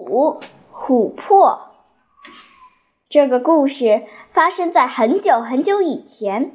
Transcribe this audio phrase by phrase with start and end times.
[0.00, 0.40] 五
[0.72, 1.72] 琥珀。
[3.08, 6.52] 这个故事发生在很久很久以前，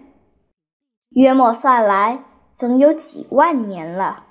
[1.09, 2.23] 约莫算来
[2.53, 4.25] 总有几万年了。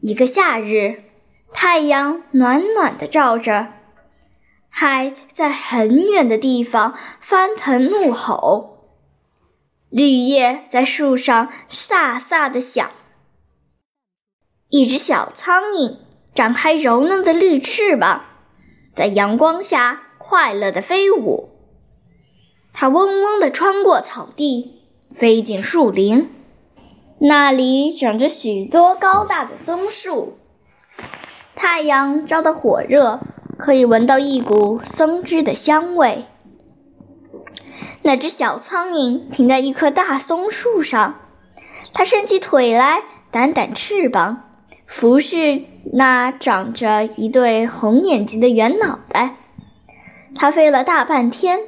[0.00, 1.02] 一个夏日，
[1.52, 3.68] 太阳暖暖的照着，
[4.68, 8.90] 海在很远的地方翻腾怒吼，
[9.88, 12.90] 绿叶在树上飒飒的响。
[14.68, 16.09] 一只小苍蝇。
[16.34, 18.22] 展开柔嫩的绿翅膀，
[18.94, 21.50] 在阳光下快乐地飞舞。
[22.72, 24.80] 它嗡嗡地穿过草地，
[25.14, 26.30] 飞进树林。
[27.18, 30.38] 那里长着许多高大的松树，
[31.56, 33.20] 太阳照得火热，
[33.58, 36.24] 可以闻到一股松枝的香味。
[38.02, 41.20] 那只小苍蝇停在一棵大松树上，
[41.92, 43.02] 它伸起腿来，
[43.32, 44.49] 掸掸翅膀。
[44.90, 49.36] 服侍那长着一对红眼睛的圆脑袋，
[50.34, 51.60] 它飞了大半天，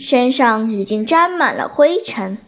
[0.00, 2.38] 身上已经沾满了灰尘。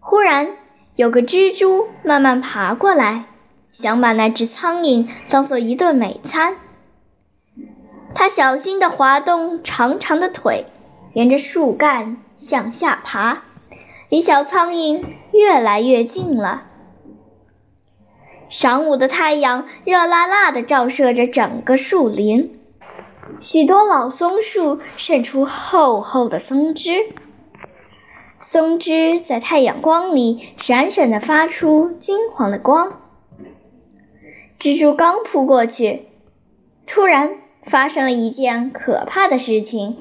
[0.00, 0.48] 忽然，
[0.96, 3.26] 有个蜘蛛慢慢爬过来，
[3.72, 6.56] 想把那只苍蝇当做一顿美餐。
[8.14, 10.64] 它小心地滑动长长的腿，
[11.12, 13.42] 沿着树干向下爬，
[14.08, 16.68] 离小苍蝇越来越近了。
[18.50, 22.58] 晌午的太阳热辣辣地照射着整个树林，
[23.40, 27.06] 许多老松树渗出厚厚的松枝，
[28.38, 33.00] 松枝在太阳光里闪闪地发出金黄的光。
[34.58, 36.08] 蜘蛛刚扑过去，
[36.88, 39.96] 突然发生了一件可怕的事情：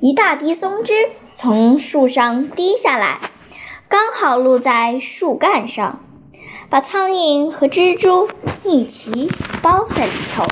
[0.00, 0.94] 一大滴松枝
[1.36, 3.30] 从树上滴下来，
[3.86, 6.00] 刚好落在树干上。
[6.70, 8.28] 把苍蝇和蜘蛛
[8.64, 9.28] 一起
[9.60, 10.44] 包在里头。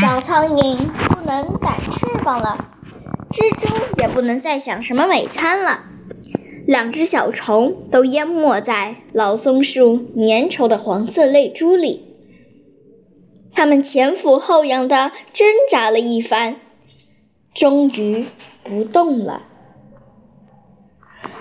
[0.00, 0.78] 小苍蝇
[1.10, 2.70] 不能掸翅膀了，
[3.30, 5.80] 蜘蛛也不能再想什么美餐了。
[6.66, 12.16] 两只小虫都淹没在老松树粘稠的黄色泪珠里。
[13.52, 16.56] 它们前俯后仰地挣扎了一番，
[17.52, 18.24] 终于
[18.64, 19.42] 不动了。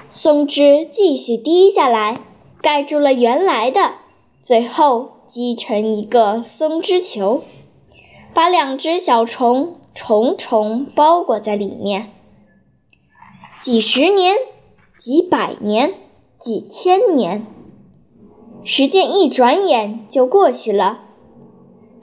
[0.10, 2.20] 松枝继续滴下来。
[2.62, 3.94] 盖住了原来的，
[4.42, 7.42] 最后积成一个松枝球，
[8.36, 12.12] 把两只小虫重重包裹在里面。
[13.64, 14.36] 几十年、
[15.00, 15.96] 几百年、
[16.38, 17.48] 几千年，
[18.64, 21.00] 时间一转眼就过去了。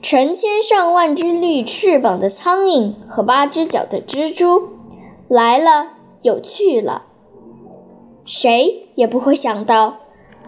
[0.02, 4.69] 成千上万只绿翅膀的苍蝇和八只脚的蜘蛛
[5.28, 5.92] 来了
[6.22, 7.06] 又去了，
[8.25, 9.98] 谁也不会想到。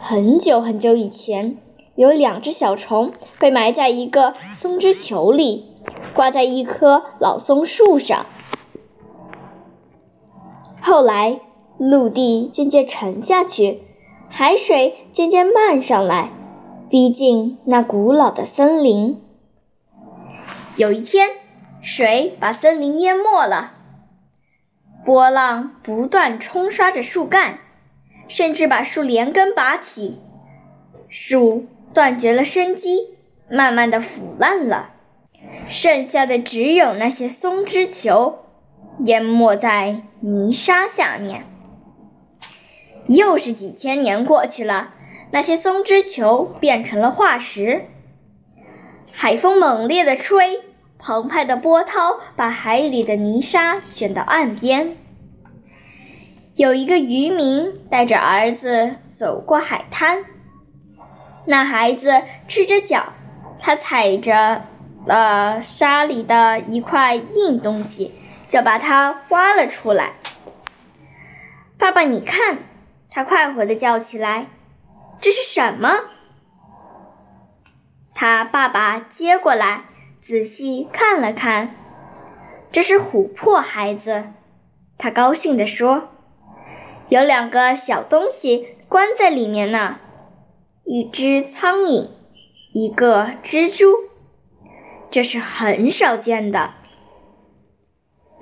[0.03, 1.59] 很久很久以前，
[1.95, 5.67] 有两只小虫被埋在一个松枝球里，
[6.15, 8.25] 挂在一棵老松树上。
[10.81, 11.41] 后来，
[11.79, 13.83] 陆地渐渐沉下去，
[14.31, 16.31] 海水渐渐漫上来，
[16.89, 19.21] 逼近那古老的森林。
[20.77, 21.29] 有一天，
[21.83, 23.73] 水把森林淹没了，
[25.05, 27.59] 波浪不断冲刷着树干。
[28.31, 30.21] 甚至把树连根拔起，
[31.09, 33.17] 树断绝了生机，
[33.51, 34.93] 慢慢的腐烂了，
[35.69, 38.45] 剩下的只有那些松枝球，
[39.05, 41.45] 淹没在泥沙下面。
[43.09, 44.95] 又是几千年过去了，
[45.33, 47.87] 那些松枝球变成了化石。
[49.11, 50.61] 海风猛烈的吹，
[51.01, 54.97] 澎湃的波涛把海里的泥沙卷到岸边。
[56.61, 60.27] 有一个渔民带着儿子走过海滩，
[61.47, 63.15] 那孩子赤着脚，
[63.61, 64.67] 他踩着
[65.07, 68.13] 了沙里的一块硬东西，
[68.51, 70.13] 就把它挖了出来。
[71.79, 72.59] 爸爸，你看，
[73.09, 74.49] 他快活的叫起来
[75.23, 75.89] ：“这是什么？”
[78.15, 79.85] 他爸爸接过来，
[80.21, 81.75] 仔细看了看，
[82.71, 84.27] 这是琥珀，孩子。
[84.99, 86.10] 他高兴地说。
[87.11, 89.99] 有两个小东西关在里面呢，
[90.85, 92.07] 一只苍蝇，
[92.73, 93.89] 一个蜘蛛，
[95.11, 96.71] 这是很少见的。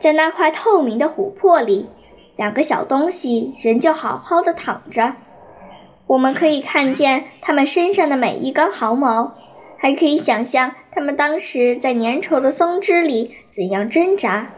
[0.02, 1.86] 在那块透明的琥珀里，
[2.36, 5.14] 两个小东西仍旧好好的躺着。
[6.06, 9.34] 我们可以看见它们身上的每一根毫毛，
[9.78, 14.50] 还可以想象它们当时在粘稠的松枝里怎样挣扎。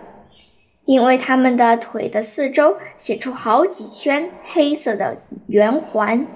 [0.85, 6.27] 因为它们的腿的四周写出好几圈黑色的圆环。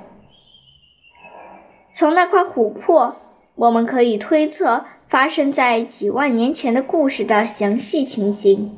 [1.93, 3.17] 从那块琥珀，
[3.55, 8.76] 我们可以推测发生在几万年前的故事的详细情形，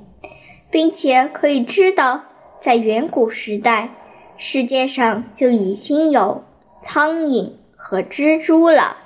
[0.70, 2.24] 并且可以知道，
[2.60, 3.90] 在远古时代，
[4.36, 6.44] 世界上就已经有
[6.82, 8.98] 苍蝇和蜘蛛了。